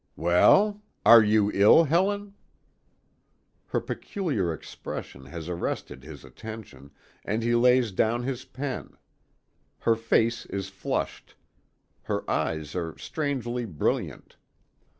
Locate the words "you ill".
1.21-1.83